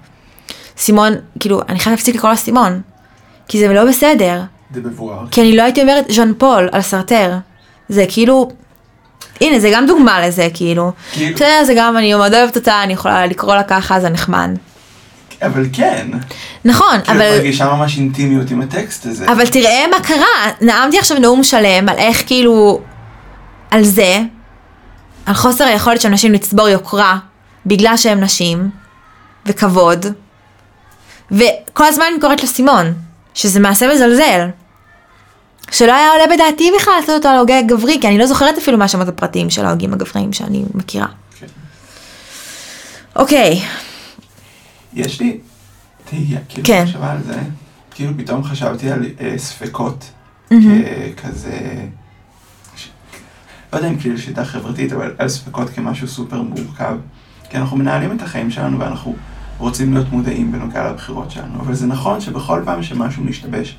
[0.76, 2.80] סימון, כאילו, אני חייבת להפסיק לקרוא לה סימון,
[3.48, 4.42] כי זה לא בסדר,
[4.74, 5.24] זה מבואר.
[5.30, 7.32] כי אני לא הייתי אומרת ז'אן פול על סרטר.
[7.88, 8.50] זה כאילו,
[9.40, 10.92] הנה זה גם דוגמה לזה כאילו.
[11.12, 14.50] כאילו- בסדר זה גם אני מאוד אוהבת אותה, אני יכולה לקרוא לה ככה, זה נחמד.
[15.42, 16.08] אבל כן.
[16.64, 19.32] נכון, את אבל, מרגישה ממש אינטימיות עם הטקסט הזה.
[19.32, 22.80] אבל תראה מה קרה, נאמתי עכשיו נאום שלם על איך כאילו,
[23.70, 24.20] על זה,
[25.26, 27.18] על חוסר היכולת של נשים לצבור יוקרה
[27.66, 28.70] בגלל שהן נשים,
[29.46, 30.06] וכבוד,
[31.30, 32.92] וכל הזמן אני קוראת לו סימון,
[33.34, 34.48] שזה מעשה מזלזל.
[35.70, 38.78] שלא היה עולה בדעתי בכלל לעשות אותו על הוגה גברי, כי אני לא זוכרת אפילו
[38.78, 41.06] מה השמות הפרטיים של ההוגים הגבריים שאני מכירה.
[41.40, 41.46] כן.
[43.16, 43.60] אוקיי,
[44.94, 45.38] יש לי
[46.04, 46.82] תהייה, כאילו, כן.
[46.84, 47.38] מחשבה על זה,
[47.90, 50.10] כאילו פתאום חשבתי על אה, ספקות,
[50.50, 50.82] מהמם.
[51.22, 51.58] כזה,
[52.76, 52.88] ש-
[53.72, 56.96] לא יודע אם כאילו שיטה חברתית, אבל על ספקות כמשהו סופר מורכב,
[57.50, 59.16] כי אנחנו מנהלים את החיים שלנו ואנחנו
[59.58, 63.76] רוצים להיות מודעים בנוגע לבחירות שלנו, אבל זה נכון שבכל פעם שמשהו משתבש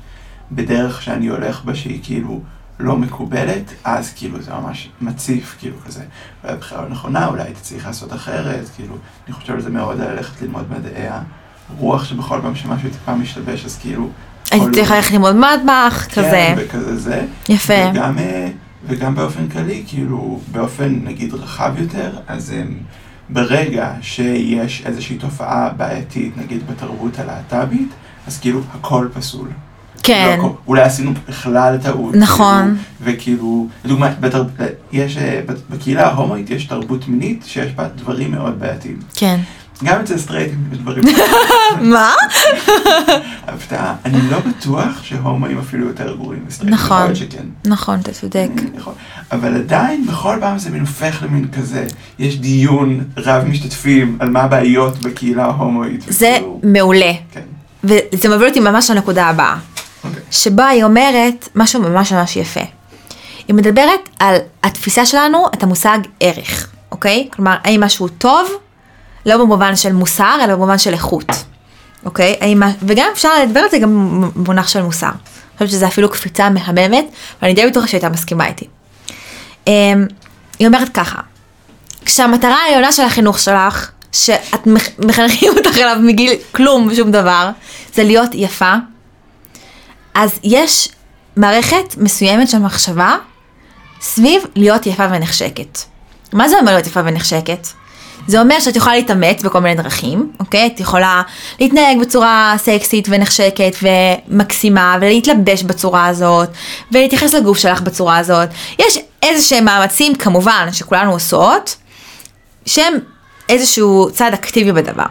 [0.52, 2.40] בדרך שאני הולך בה שהיא כאילו
[2.80, 6.02] לא מקובלת, אז כאילו זה ממש מציף, כאילו כזה,
[6.42, 8.94] אולי הבחירה לא נכונה, אולי הייתי צריך לעשות אחרת, כאילו,
[9.26, 11.06] אני חושב על זה מאוד, על ללכת ללמוד מדעי
[11.70, 14.08] הרוח, שבכל פעם שמשהו טיפה משתבש, אז כאילו...
[14.50, 16.54] הייתי צריכה ללכת ללמוד מטבח, כזה.
[16.56, 17.24] כן, וכזה זה.
[17.48, 17.90] יפה.
[17.92, 18.48] וגם, אה,
[18.86, 22.78] וגם באופן כללי, כאילו, באופן נגיד רחב יותר, אז הם,
[23.28, 27.88] ברגע שיש איזושהי תופעה בעייתית, נגיד בתרבות הלהט"בית,
[28.26, 29.48] אז כאילו הכל פסול.
[30.02, 32.14] כן, לא, אולי עשינו בכלל טעות.
[32.14, 32.62] נכון.
[32.62, 32.76] כאילו,
[33.18, 34.44] וכאילו, לדוגמה, בתר...
[34.92, 38.98] יש, אה, בקהילה ההומואית יש תרבות מינית שיש בה דברים מאוד בעייתיים.
[39.14, 39.40] כן.
[39.84, 41.04] גם אצל סטרייטים יש דברים
[41.92, 42.10] מה?
[43.46, 43.94] הפתעה.
[44.04, 46.74] אני לא בטוח שהומואים אפילו יותר גרועים מסטרייטים.
[46.74, 47.14] נכון.
[47.14, 47.44] שכן.
[47.66, 48.48] נכון, אתה צודק.
[48.76, 48.94] נכון.
[49.32, 51.86] אבל עדיין, בכל פעם זה מין הופך למין כזה,
[52.18, 56.04] יש דיון רב משתתפים על מה הבעיות בקהילה ההומואית.
[56.08, 57.12] זה וכאילו- מעולה.
[57.32, 57.40] כן.
[57.84, 59.56] וזה מוביל אותי ממש לנקודה הבאה.
[60.30, 62.60] שבה היא אומרת משהו ממש ממש יפה.
[63.48, 67.28] היא מדברת על התפיסה שלנו, את המושג ערך, אוקיי?
[67.32, 68.48] כלומר, האם משהו טוב,
[69.26, 71.26] לא במובן של מוסר, אלא במובן של איכות,
[72.04, 72.36] אוקיי?
[72.40, 75.06] האם, וגם אפשר לדבר על זה גם במונח של מוסר.
[75.06, 75.14] אני
[75.58, 77.04] חושבת שזו אפילו קפיצה מהממת,
[77.42, 78.66] ואני די בטוחה שהייתה מסכימה איתי.
[79.66, 80.06] אמ,
[80.58, 81.18] היא אומרת ככה,
[82.04, 87.50] כשהמטרה העליונה של החינוך שלך, שאת מח- מחנכים אותך אליו מגיל כלום ושום דבר,
[87.94, 88.74] זה להיות יפה,
[90.14, 90.88] אז יש
[91.36, 93.16] מערכת מסוימת של מחשבה
[94.00, 95.78] סביב להיות יפה ונחשקת.
[96.32, 97.66] מה זה אומר להיות יפה ונחשקת?
[98.26, 100.66] זה אומר שאת יכולה להתאמץ בכל מיני דרכים, אוקיי?
[100.66, 101.22] את יכולה
[101.60, 106.48] להתנהג בצורה סקסית ונחשקת ומקסימה, ולהתלבש בצורה הזאת,
[106.92, 108.48] ולהתייחס לגוף שלך בצורה הזאת.
[108.78, 111.76] יש איזה שהם מאמצים, כמובן, שכולנו עושות,
[112.66, 112.94] שהם
[113.48, 115.06] איזשהו צעד אקטיבי בדבר.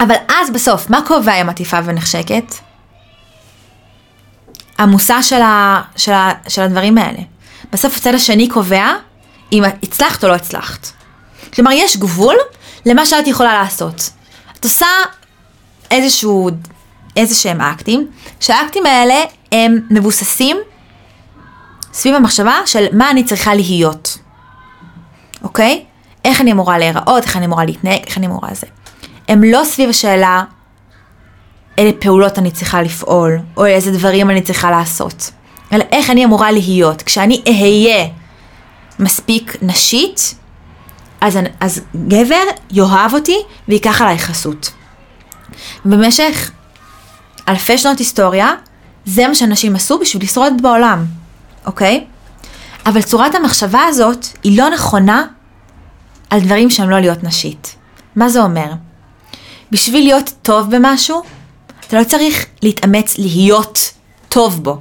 [0.00, 2.54] אבל אז בסוף, מה קובע אם את יפה ונחשקת?
[4.78, 7.18] המושא של, ה, של, ה, של הדברים האלה.
[7.72, 8.92] בסוף הצד השני קובע
[9.52, 10.88] אם הצלחת או לא הצלחת.
[11.54, 12.36] כלומר, יש גבול
[12.86, 14.10] למה שאת יכולה לעשות.
[14.58, 14.86] את עושה
[15.90, 16.50] איזשהו,
[17.16, 18.10] איזה שהם אקטים,
[18.40, 19.14] שהאקטים האלה
[19.52, 20.56] הם מבוססים
[21.92, 24.18] סביב המחשבה של מה אני צריכה להיות.
[25.42, 25.84] אוקיי?
[26.24, 28.66] איך אני אמורה להיראות, איך אני אמורה להתנהג, איך אני אמורה זה.
[29.28, 30.44] הם לא סביב השאלה
[31.78, 35.30] אילו פעולות אני צריכה לפעול, או איזה דברים אני צריכה לעשות,
[35.72, 37.02] אלא איך אני אמורה להיות.
[37.02, 38.06] כשאני אהיה
[38.98, 40.34] מספיק נשית,
[41.20, 43.36] אז, אז גבר יאהב אותי
[43.68, 44.70] וייקח עליי חסות.
[45.84, 46.50] במשך
[47.48, 48.52] אלפי שנות היסטוריה,
[49.04, 51.04] זה מה שאנשים עשו בשביל לשרוד בעולם,
[51.66, 52.04] אוקיי?
[52.86, 55.26] אבל צורת המחשבה הזאת היא לא נכונה
[56.30, 57.76] על דברים שהם לא להיות נשית.
[58.16, 58.72] מה זה אומר?
[59.70, 61.22] בשביל להיות טוב במשהו,
[61.88, 63.92] אתה לא צריך להתאמץ להיות
[64.28, 64.78] טוב בו.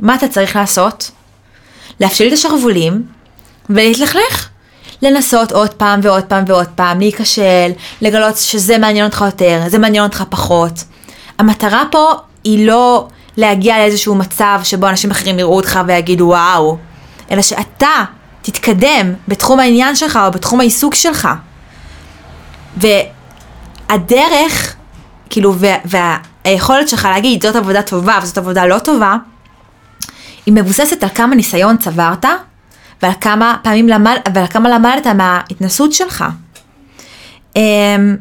[0.00, 1.10] מה אתה צריך לעשות?
[2.00, 3.06] להפשיל את השרוולים
[3.70, 4.48] ולהתלכלך.
[5.02, 10.04] לנסות עוד פעם ועוד פעם ועוד פעם, להיכשל, לגלות שזה מעניין אותך יותר, זה מעניין
[10.04, 10.84] אותך פחות.
[11.38, 12.12] המטרה פה
[12.44, 16.76] היא לא להגיע לאיזשהו מצב שבו אנשים אחרים יראו אותך ויגידו וואו,
[17.30, 18.04] אלא שאתה
[18.42, 21.28] תתקדם בתחום העניין שלך או בתחום העיסוק שלך.
[22.76, 24.74] והדרך,
[25.30, 25.54] כאילו,
[25.84, 29.16] וה, והיכולת שלך להגיד זאת עבודה טובה וזאת עבודה לא טובה,
[30.46, 32.24] היא מבוססת על כמה ניסיון צברת
[33.02, 36.24] ועל כמה פעמים למד, ועל כמה למדת מההתנסות שלך.
[37.56, 38.16] אמ,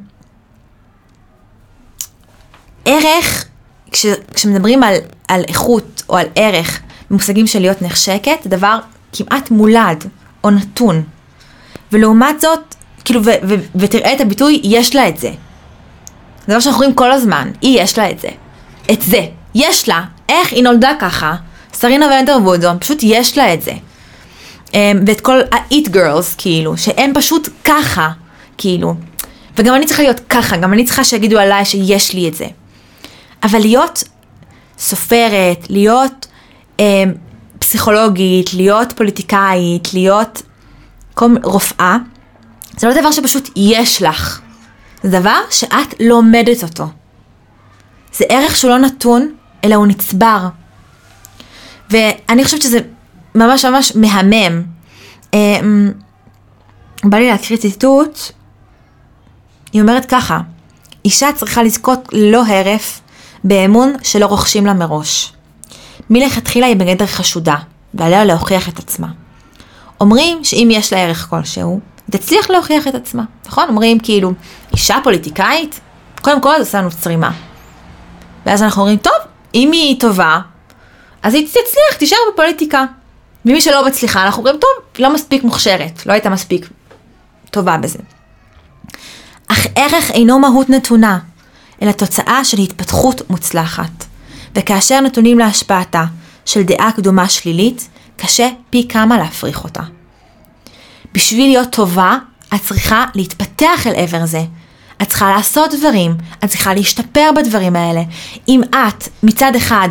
[2.85, 3.45] ערך,
[3.91, 4.95] כש, כשמדברים על,
[5.27, 8.79] על איכות או על ערך במושגים של להיות נחשקת, זה דבר
[9.13, 10.05] כמעט מולד
[10.43, 11.03] או נתון.
[11.91, 15.31] ולעומת זאת, כאילו, ו, ו, ותראה את הביטוי, יש לה את זה.
[16.47, 18.29] זה דבר שאנחנו רואים כל הזמן, היא יש לה את זה.
[18.91, 19.25] את זה.
[19.55, 20.03] יש לה.
[20.29, 21.35] איך היא נולדה ככה?
[21.73, 23.71] סרינה ונדרוודזון, פשוט יש לה את זה.
[24.67, 24.75] Um,
[25.07, 28.09] ואת כל ה-eat girls, כאילו, שהם פשוט ככה,
[28.57, 28.95] כאילו.
[29.57, 32.45] וגם אני צריכה להיות ככה, גם אני צריכה שיגידו עליי שיש לי את זה.
[33.43, 34.03] אבל להיות
[34.77, 36.27] סופרת, להיות
[36.77, 36.81] um,
[37.59, 40.41] פסיכולוגית, להיות פוליטיקאית, להיות
[41.13, 41.97] כל, רופאה,
[42.77, 44.41] זה לא דבר שפשוט יש לך.
[45.05, 46.87] זה דבר שאת לומדת אותו.
[48.13, 50.47] זה ערך שהוא לא נתון, אלא הוא נצבר.
[51.89, 52.79] ואני חושבת שזה
[53.35, 54.63] ממש ממש מהמם.
[55.33, 55.91] אמ,
[57.03, 58.19] בא לי להקריא ציטוט,
[59.73, 60.39] היא אומרת ככה,
[61.05, 63.01] אישה צריכה לזכות ללא הרף
[63.43, 65.33] באמון שלא רוכשים לה מראש.
[66.09, 67.55] מלכתחילה היא בגדר חשודה,
[67.93, 69.07] ועליה להוכיח את עצמה.
[70.01, 71.79] אומרים שאם יש לה ערך כלשהו,
[72.11, 73.69] היא תצליח להוכיח את עצמה, נכון?
[73.69, 74.31] אומרים כאילו,
[74.73, 75.79] אישה פוליטיקאית,
[76.21, 77.31] קודם כל זה עושה לנו צרימה.
[78.45, 79.13] ואז אנחנו אומרים, טוב,
[79.55, 80.39] אם היא טובה,
[81.23, 82.85] אז היא תצליח, תישאר בפוליטיקה.
[83.45, 86.69] ומי שלא מצליחה, אנחנו אומרים, טוב, לא מספיק מוכשרת, לא הייתה מספיק
[87.51, 87.99] טובה בזה.
[89.47, 91.19] אך ערך אינו מהות נתונה,
[91.81, 94.05] אלא תוצאה של התפתחות מוצלחת.
[94.55, 96.03] וכאשר נתונים להשפעתה
[96.45, 99.81] של דעה קדומה שלילית, קשה פי כמה להפריך אותה.
[101.15, 102.17] בשביל להיות טובה,
[102.53, 104.41] את צריכה להתפתח אל עבר זה.
[105.01, 108.01] את צריכה לעשות דברים, את צריכה להשתפר בדברים האלה.
[108.47, 109.89] אם את, מצד אחד,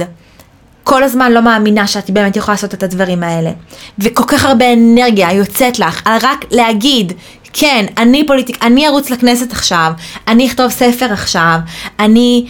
[0.85, 3.51] כל הזמן לא מאמינה שאת באמת יכולה לעשות את הדברים האלה,
[3.99, 7.13] וכל כך הרבה אנרגיה יוצאת לך על רק להגיד,
[7.53, 9.93] כן, אני פוליטיק, אני ארוץ לכנסת עכשיו,
[10.29, 11.59] אני אכתוב ספר עכשיו,
[11.99, 12.47] אני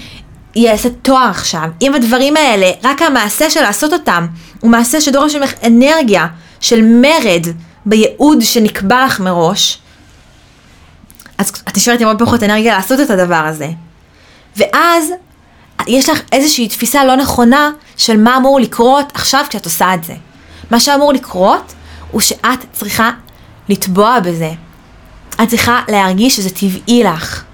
[0.56, 1.68] אעשה תואר עכשיו.
[1.82, 4.26] אם הדברים האלה, רק המעשה של לעשות אותם,
[4.60, 6.26] הוא מעשה שדורש ממך אנרגיה
[6.60, 7.46] של מרד
[7.86, 9.78] בייעוד שנקבע לך מראש,
[11.38, 13.68] אז את נשארת עם עוד פחות אנרגיה לעשות את הדבר הזה.
[14.56, 15.10] ואז
[15.86, 20.14] יש לך איזושהי תפיסה לא נכונה של מה אמור לקרות עכשיו כשאת עושה את זה.
[20.70, 21.74] מה שאמור לקרות
[22.10, 23.10] הוא שאת צריכה
[23.68, 24.52] לטבוע בזה.
[25.42, 27.44] את צריכה להרגיש שזה טבעי לך,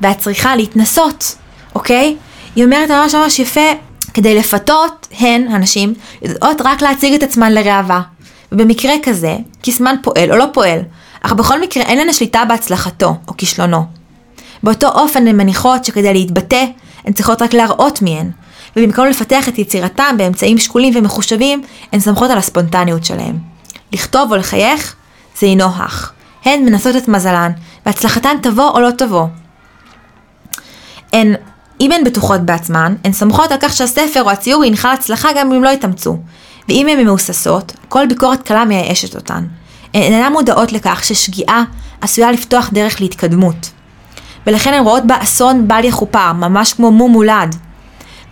[0.00, 1.36] ואת צריכה להתנסות,
[1.74, 2.16] אוקיי?
[2.56, 3.70] היא אומרת ממש ממש יפה,
[4.14, 8.02] כדי לפתות, הן, הנשים, יודעות רק להציג את עצמן לראווה.
[8.52, 10.80] ובמקרה כזה, כסמן פועל או לא פועל,
[11.22, 13.84] אך בכל מקרה אין להן שליטה בהצלחתו או כישלונו.
[14.62, 16.64] באותו אופן הן מניחות שכדי להתבטא,
[17.04, 18.30] הן צריכות רק להראות מיהן,
[18.76, 23.38] ובמקום לפתח את יצירתם באמצעים שקולים ומחושבים, הן סומכות על הספונטניות שלהם.
[23.92, 24.94] לכתוב או לחייך,
[25.38, 26.12] זה אינו הך.
[26.44, 27.52] הן מנסות את מזלן,
[27.86, 29.26] והצלחתן תבוא או לא תבוא.
[31.12, 31.34] הן,
[31.80, 35.64] אם הן בטוחות בעצמן, הן סומכות על כך שהספר או הציור ינחל הצלחה גם אם
[35.64, 36.16] לא יתאמצו.
[36.70, 39.44] ואם הן מבוססות, כל ביקורת קלה מייאשת אותן.
[39.94, 41.62] הן אינן מודעות לכך ששגיאה
[42.00, 43.70] עשויה לפתוח דרך להתקדמות.
[44.46, 47.56] ולכן הן רואות בה אסון בל יכופר, ממש כמו מום מולד.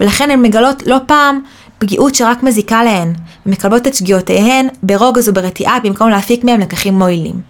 [0.01, 1.40] ולכן הן מגלות לא פעם
[1.79, 3.12] פגיעות שרק מזיקה להן,
[3.46, 7.40] ומקבלות את שגיאותיהן ברוגז וברתיעה במקום להפיק מהם לקחים מועילים.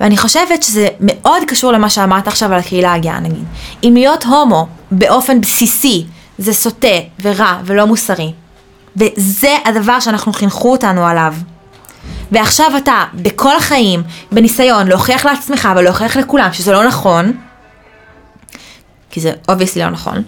[0.00, 3.44] ואני חושבת שזה מאוד קשור למה שאמרת עכשיו על הקהילה הגאה נגיד.
[3.84, 6.04] אם להיות הומו באופן בסיסי
[6.38, 8.32] זה סוטה ורע ולא מוסרי,
[8.96, 11.34] וזה הדבר שאנחנו חינכו אותנו עליו.
[12.32, 14.02] ועכשיו אתה, בכל החיים,
[14.32, 17.32] בניסיון להוכיח לעצמך ולהוכיח לכולם שזה לא נכון,
[19.10, 20.22] כי זה obviously לא נכון,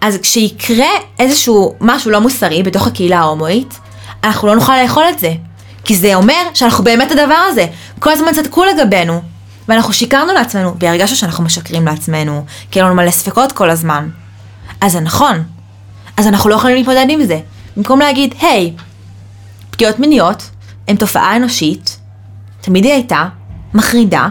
[0.00, 3.78] אז כשיקרה איזשהו משהו לא מוסרי בתוך הקהילה ההומואית,
[4.24, 5.32] אנחנו לא נוכל לאכול את זה.
[5.84, 7.66] כי זה אומר שאנחנו באמת הדבר הזה.
[7.98, 9.22] כל הזמן צדקו לגבינו.
[9.68, 14.08] ואנחנו שיקרנו לעצמנו, והרגשנו שאנחנו משקרים לעצמנו, כי אין לנו מלא ספקות כל הזמן.
[14.80, 15.42] אז זה נכון.
[16.16, 17.40] אז אנחנו לא יכולים להתמודד עם זה.
[17.80, 18.72] במקום להגיד, היי,
[19.70, 20.50] פגיעות מיניות
[20.88, 21.98] הן תופעה אנושית,
[22.60, 23.28] תמיד היא הייתה,
[23.74, 24.28] מחרידה,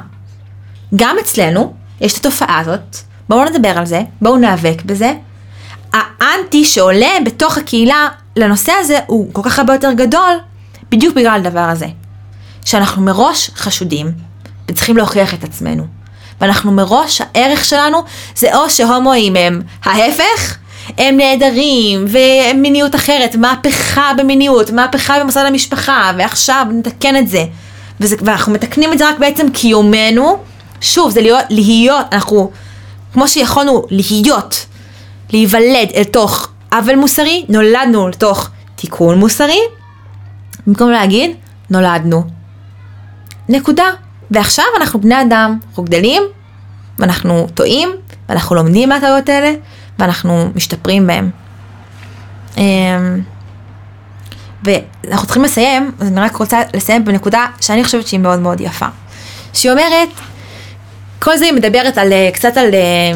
[0.96, 2.98] גם אצלנו יש את התופעה הזאת,
[3.30, 5.14] בואו נדבר על זה, בואו ניאבק בזה.
[5.94, 10.34] האנטי שעולה בתוך הקהילה לנושא הזה הוא כל כך הרבה יותר גדול,
[10.92, 11.88] בדיוק בגלל הדבר הזה.
[12.66, 14.12] שאנחנו מראש חשודים,
[14.68, 15.88] וצריכים להוכיח את עצמנו.
[16.42, 18.04] ואנחנו מראש, הערך שלנו
[18.36, 20.58] זה או שהומואים הם ההפך,
[20.97, 27.45] הם נהדרים, ומיניות אחרת, מהפכה במיניות, מהפכה במוסד המשפחה, ועכשיו נתקן את זה.
[27.99, 30.38] וזה, ואנחנו מתקנים את זה רק בעצם קיומנו.
[30.82, 32.52] שוב, זה להיות, להיות, אנחנו,
[33.13, 34.65] כמו שיכולנו להיות,
[35.34, 39.60] להיוולד אל תוך עוול מוסרי, נולדנו לתוך תיקון מוסרי,
[40.67, 41.32] במקום להגיד,
[41.69, 42.23] נולדנו.
[43.49, 43.86] נקודה.
[44.32, 46.23] ועכשיו אנחנו בני אדם, אנחנו גדלים,
[46.99, 47.89] ואנחנו טועים,
[48.30, 49.54] ואנחנו לומדים מהטעויות האלה,
[50.00, 51.30] ואנחנו משתפרים בהם.
[52.58, 52.64] אמ,
[54.64, 58.86] ואנחנו צריכים לסיים, אז אני רק רוצה לסיים בנקודה שאני חושבת שהיא מאוד מאוד יפה.
[59.54, 60.10] שהיא אומרת,
[61.20, 63.12] כל זה היא מדברת על, אה, קצת על, אה,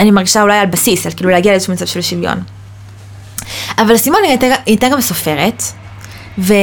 [0.00, 2.42] אני מרגישה אולי על בסיס, על כאילו להגיע לאיזשהו מצב של שוויון.
[3.78, 5.62] אבל סימון היא הייתה, הייתה גם סופרת,
[6.38, 6.54] ו,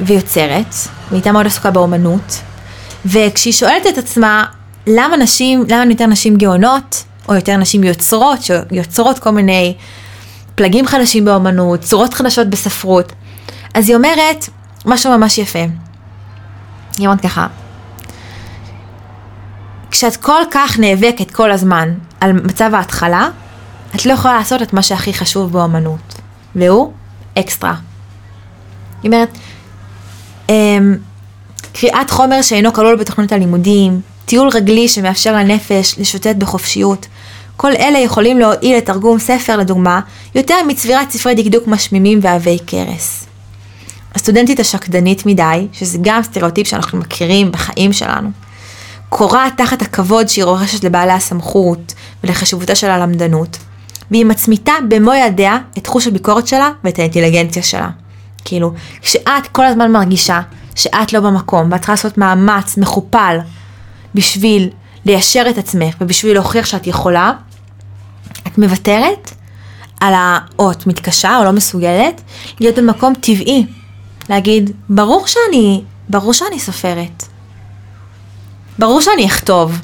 [0.00, 0.74] ויוצרת,
[1.08, 2.40] והיא הייתה מאוד עסוקה באומנות,
[3.06, 4.44] וכשהיא שואלת את עצמה,
[4.86, 9.74] למה נשים, למה יותר נשים גאונות, או יותר נשים יוצרות, שיוצרות כל מיני
[10.54, 13.12] פלגים חדשים באומנות, צורות חדשות בספרות,
[13.74, 14.48] אז היא אומרת
[14.86, 15.64] משהו ממש יפה.
[16.98, 17.46] היא אומרת ככה,
[19.90, 23.28] כשאת כל כך נאבקת כל הזמן על מצב ההתחלה,
[23.94, 26.14] את לא יכולה לעשות את מה שהכי חשוב באומנות,
[26.56, 26.92] והוא
[27.38, 27.74] אקסטרה.
[29.02, 29.28] היא אומרת,
[30.48, 30.96] אמ,
[31.72, 37.06] קריאת חומר שאינו כלול בתוכנית הלימודים, טיול רגלי שמאפשר לנפש לשוטט בחופשיות,
[37.60, 40.00] כל אלה יכולים להועיל לתרגום ספר לדוגמה,
[40.34, 43.26] יותר מצבירת ספרי דקדוק משמימים ועבי כרס.
[44.14, 48.30] הסטודנטית השקדנית מדי, שזה גם סטריאוטיפ שאנחנו מכירים בחיים שלנו,
[49.08, 51.94] קורעת תחת הכבוד שהיא רוכשת לבעלי הסמכות
[52.24, 53.58] ולחשיבותה של הלמדנות,
[54.10, 57.88] והיא מצמיתה במו ידיה את חוש הביקורת שלה ואת האינטליגנציה שלה.
[58.44, 60.40] כאילו, כשאת כל הזמן מרגישה
[60.74, 63.38] שאת לא במקום ואת צריכה לעשות מאמץ מכופל
[64.14, 64.70] בשביל
[65.04, 67.32] ליישר את עצמך ובשביל להוכיח שאת יכולה,
[68.46, 69.30] את מוותרת
[70.00, 70.38] על ה...
[70.58, 72.22] או את מתקשה או לא מסוגלת
[72.60, 73.66] להיות במקום טבעי.
[74.28, 77.24] להגיד, ברור שאני, ברור שאני סופרת.
[78.78, 79.78] ברור שאני אכתוב.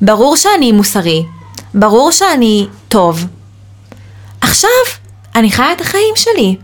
[0.00, 1.24] ברור שאני מוסרי.
[1.74, 3.26] ברור שאני טוב.
[4.40, 4.70] עכשיו,
[5.34, 6.56] אני חיה את החיים שלי.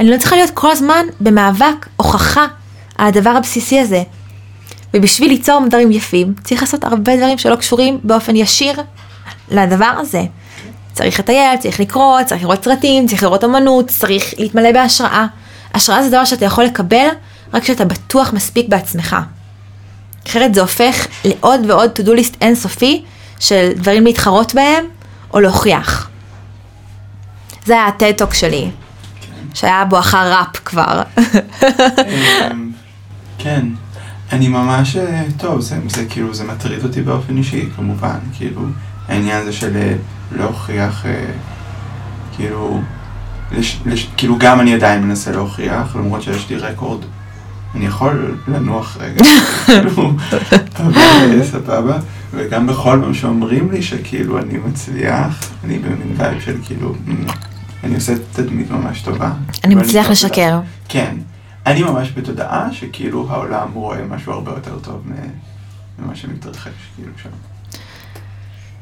[0.00, 2.46] אני לא צריכה להיות כל הזמן במאבק הוכחה
[2.98, 4.02] על הדבר הבסיסי הזה.
[4.94, 8.82] ובשביל ליצור דברים יפים, צריך לעשות הרבה דברים שלא קשורים באופן ישיר
[9.50, 10.24] לדבר הזה.
[11.00, 15.26] צריך לטייל, צריך לקרוא, צריך לראות סרטים, צריך לראות אמנות, צריך להתמלא בהשראה.
[15.74, 17.08] השראה זה דבר שאתה יכול לקבל
[17.54, 19.16] רק כשאתה בטוח מספיק בעצמך.
[20.26, 23.04] אחרת זה הופך לעוד ועוד to do list אינסופי
[23.38, 24.84] של דברים להתחרות בהם
[25.34, 26.08] או להוכיח.
[27.66, 28.70] זה היה הטד-טוק שלי,
[29.54, 31.02] שהיה בו אחר ראפ כבר.
[33.38, 33.66] כן,
[34.32, 38.62] אני ממש, אה, טוב, זה, זה כאילו, זה מטריד אותי באופן אישי, כמובן, כאילו,
[39.08, 39.94] העניין הזה של אה,
[40.36, 41.24] להוכיח, אה,
[42.36, 42.80] כאילו,
[43.52, 47.00] לש, לש, כאילו גם אני עדיין מנסה להוכיח, למרות שיש לי רקורד,
[47.74, 49.22] אני יכול לנוח רגע,
[49.66, 50.12] כאילו,
[50.76, 51.98] אבל סבבה,
[52.32, 57.14] וגם בכל פעם שאומרים לי שכאילו אני מצליח, אני במין וייב של כאילו, "מ,
[57.84, 59.32] אני עושה תדמית ממש טובה.
[59.64, 60.50] אני מצליח טוב לשקר.
[60.50, 60.64] בלעשות.
[60.88, 61.16] כן.
[61.66, 65.02] אני ממש בתודעה שכאילו העולם רואה משהו הרבה יותר טוב
[65.98, 67.28] ממה שמתרחש, כאילו שם.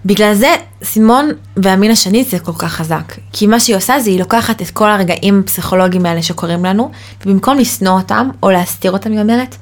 [0.05, 3.15] בגלל זה סימון והמין השני זה כל כך חזק.
[3.33, 6.91] כי מה שהיא עושה זה היא לוקחת את כל הרגעים הפסיכולוגיים האלה שקורים לנו,
[7.27, 9.57] ובמקום לשנוא אותם או להסתיר אותם היא אומרת,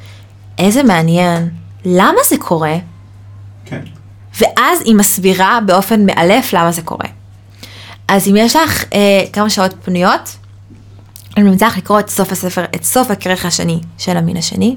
[0.58, 1.48] איזה מעניין,
[1.84, 2.76] למה זה קורה?
[3.64, 3.80] כן.
[4.40, 7.08] ואז היא מסבירה באופן מאלף למה זה קורה.
[8.08, 10.36] אז אם יש לך אה, כמה שעות פנויות,
[11.36, 14.76] אני ממליצה לך לקרוא את סוף הספר, את סוף הכרך השני של המין השני,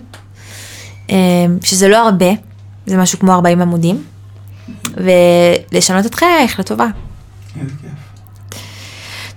[1.10, 1.16] אה,
[1.64, 2.30] שזה לא הרבה,
[2.86, 4.04] זה משהו כמו 40 עמודים,
[4.98, 6.88] ולשנות את חייך לטובה.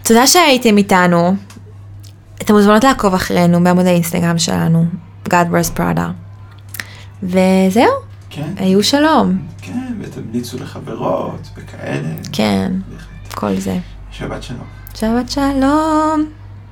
[0.02, 1.34] תודה שהייתם איתנו.
[2.42, 4.84] אתם מוזמנות לעקוב אחרינו בעמוד האינסטגרם שלנו,
[5.28, 6.00] God Wears Prada.
[7.22, 7.92] וזהו,
[8.30, 8.52] כן.
[8.56, 9.38] היו שלום.
[9.62, 12.08] כן, ותמליצו לחברות וכאלה.
[12.32, 12.72] כן.
[13.34, 13.78] כל זה.
[14.10, 14.66] שבת שלום.
[14.94, 16.41] שבת שלום.